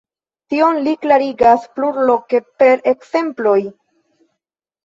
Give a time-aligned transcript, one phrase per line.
[0.53, 3.59] Tion li klarigas plurloke per ekzemploj.